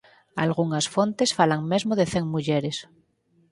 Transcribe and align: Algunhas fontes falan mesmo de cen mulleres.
Algunhas 0.43 0.85
fontes 0.93 1.35
falan 1.37 1.61
mesmo 1.71 1.91
de 1.99 2.05
cen 2.11 2.25
mulleres. 2.33 2.77